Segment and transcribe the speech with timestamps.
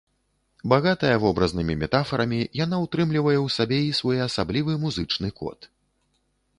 [0.71, 5.59] Багатая вобразнымі метафарамі, яна ўтрымлівае ў сабе і своеасаблівы музычны код.